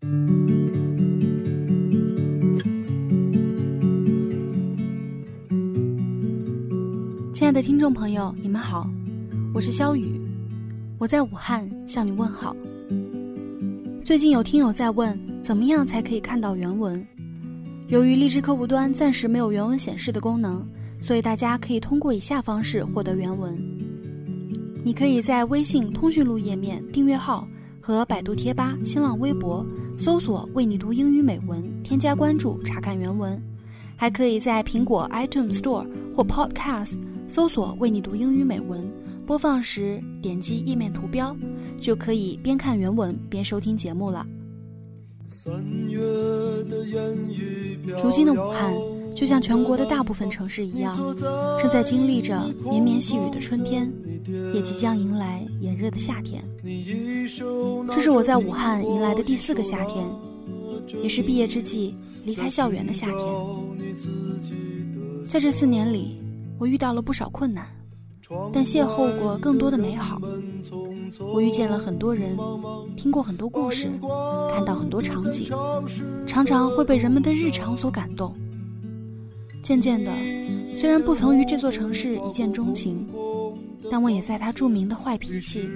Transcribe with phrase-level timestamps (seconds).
[0.00, 0.08] 亲
[7.46, 8.88] 爱的听众朋友，你们好，
[9.52, 10.18] 我是肖雨，
[10.96, 12.56] 我在武汉向你问好。
[14.02, 17.06] 最近有听友在问，怎么样才可以看到原文？
[17.88, 20.66] 由于荔枝客户端暂时没有原文显示的功能，
[21.02, 23.54] 所以大家可以通过以下方式获得原文。
[24.82, 27.46] 你可以在微信通讯录页面订阅号
[27.82, 29.62] 和百度贴吧、新浪微博
[30.02, 33.38] 搜索“为你读英语美文”，添加关注查看原文。
[33.96, 35.86] 还可以在苹果 iTunes Store
[36.16, 36.94] 或 Podcast
[37.28, 38.82] 搜索“为你读英语美文”，
[39.26, 41.36] 播放时点击页面图标，
[41.82, 44.26] 就可以边看原文边收听节目了。
[48.02, 48.72] 如今的武汉，
[49.20, 50.96] 就像全国的大部分城市一样，
[51.60, 53.92] 正在经历着绵绵细雨的春天，
[54.54, 56.42] 也即将迎来炎热的夏天。
[57.90, 60.06] 这是我在武汉迎来的第四个夏天，
[61.02, 61.94] 也是毕业之际
[62.24, 63.18] 离开校园的夏天。
[65.28, 66.18] 在这四年里，
[66.58, 67.66] 我遇到了不少困难，
[68.54, 70.18] 但邂逅过更多的美好。
[71.34, 72.38] 我遇见了很多人，
[72.96, 73.90] 听过很多故事，
[74.54, 75.46] 看到很多场景，
[76.26, 78.34] 常常会被人们的日常所感动。
[79.62, 80.12] 渐渐的，
[80.76, 83.06] 虽然不曾与这座城市一见钟情，
[83.90, 85.68] 但我也在它著名的坏脾气、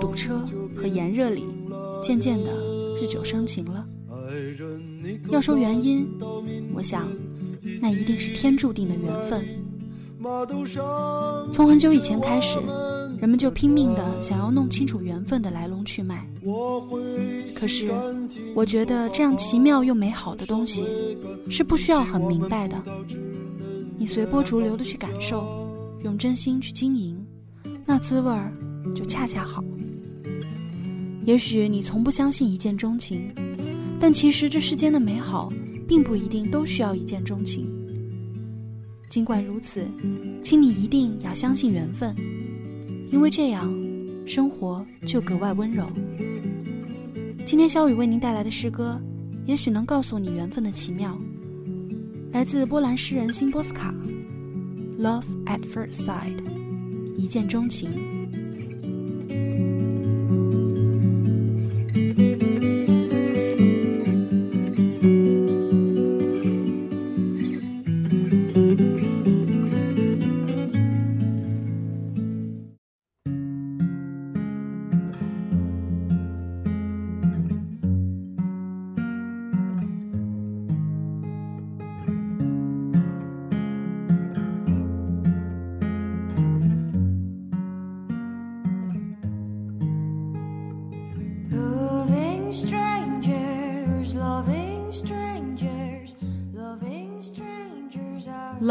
[0.00, 0.44] 堵车
[0.76, 1.44] 和炎热里，
[2.02, 2.50] 渐渐的
[3.00, 3.86] 日久生情了。
[5.30, 6.06] 要说原因，
[6.74, 7.08] 我想，
[7.80, 9.44] 那一定是天注定的缘分。
[11.52, 12.58] 从很久以前开始。
[13.20, 16.26] 人们就拼命的想要弄清楚缘分的来龙去脉，
[17.54, 17.88] 可是
[18.52, 20.84] 我觉得这样奇妙又美好的东西
[21.48, 22.76] 是不需要很明白的。
[24.02, 25.44] 你随波逐流的去感受，
[26.02, 27.24] 用真心去经营，
[27.86, 28.52] 那滋味儿
[28.96, 29.62] 就恰恰好。
[31.24, 33.32] 也许你从不相信一见钟情，
[34.00, 35.52] 但其实这世间的美好
[35.86, 37.64] 并不一定都需要一见钟情。
[39.08, 39.86] 尽管如此，
[40.42, 42.12] 请你一定要相信缘分。
[43.12, 43.72] 因为这样，
[44.26, 45.86] 生活就格外温柔。
[47.46, 49.00] 今天小雨为您带来的诗歌，
[49.46, 51.16] 也许能告诉你缘分的奇妙。
[52.32, 53.92] 来自波兰诗人辛波斯卡，
[54.98, 56.36] 《Love at First Sight》，
[57.14, 58.21] 一见钟情。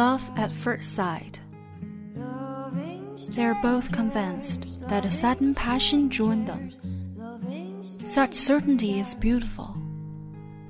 [0.01, 1.39] Love at first sight.
[3.35, 6.71] They are both convinced that a sudden passion joined them.
[8.03, 9.77] Such certainty is beautiful,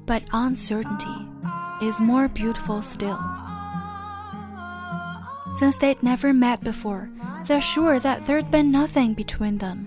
[0.05, 1.19] but uncertainty
[1.81, 3.21] is more beautiful still.
[5.53, 7.09] Since they'd never met before,
[7.45, 9.79] they're sure that there'd been nothing between them.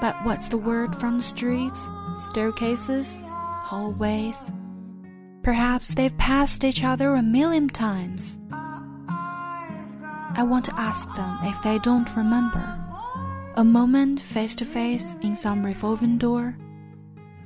[0.00, 4.50] But what's the word from the streets, staircases, hallways,
[5.46, 8.36] Perhaps they've passed each other a million times.
[8.50, 12.64] I want to ask them if they don't remember.
[13.54, 16.58] A moment face to face in some revolving door.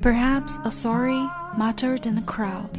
[0.01, 1.29] Perhaps a sorry
[1.59, 2.75] muttered in a crowd.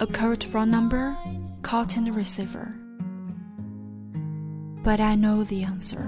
[0.00, 1.16] A curt phone number
[1.62, 2.74] caught in the receiver.
[4.84, 6.04] But I know the answer.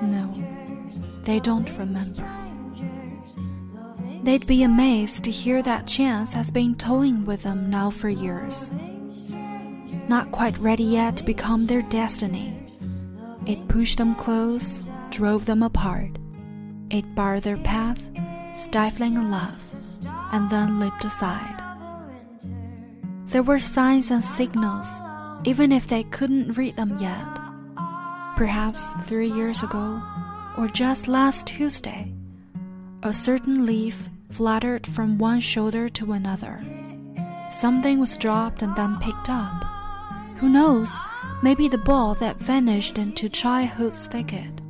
[0.00, 0.32] No,
[1.24, 2.47] they don't remember.
[4.28, 8.70] They'd be amazed to hear that chance has been toying with them now for years.
[10.06, 12.54] Not quite ready yet to become their destiny.
[13.46, 16.18] It pushed them close, drove them apart.
[16.90, 18.06] It barred their path,
[18.54, 19.58] stifling a love,
[20.30, 21.62] and then leaped aside.
[23.28, 24.88] There were signs and signals,
[25.44, 27.38] even if they couldn't read them yet.
[28.36, 30.02] Perhaps three years ago,
[30.58, 32.12] or just last Tuesday,
[33.02, 36.62] a certain leaf fluttered from one shoulder to another.
[37.50, 39.64] Something was dropped and then picked up.
[40.36, 40.96] Who knows?
[41.42, 44.60] Maybe the ball that vanished into childhood's thicket.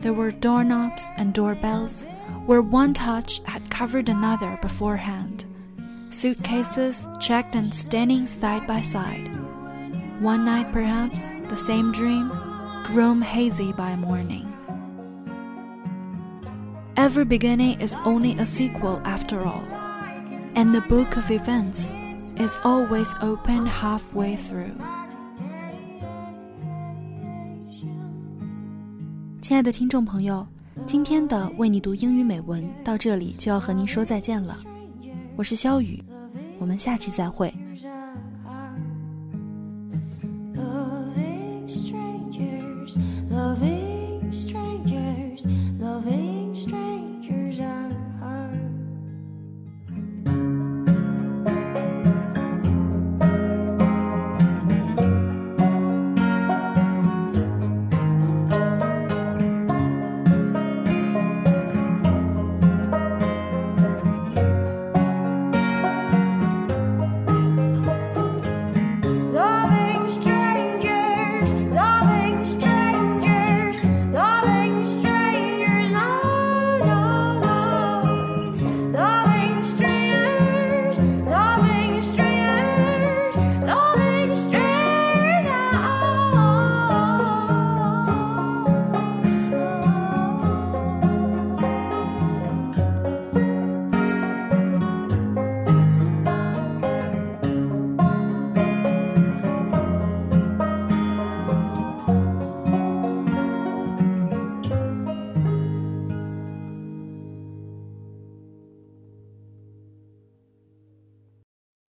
[0.00, 2.04] There were doorknobs and doorbells
[2.46, 5.44] where one touch had covered another beforehand.
[6.10, 9.28] Suitcases checked and standing side by side.
[10.20, 12.28] One night, perhaps, the same dream,
[12.86, 14.57] grown hazy by morning
[17.07, 19.63] Every beginning is only a sequel after all,
[20.55, 21.93] and the book of events
[22.37, 24.73] is always open halfway through.
[29.41, 30.47] 亲爱的听众朋友，
[30.85, 34.57] 今天的为你读英语美文到这里就要和您说再见了。
[35.35, 36.03] 我是肖雨，
[36.59, 37.53] 我们下期再会。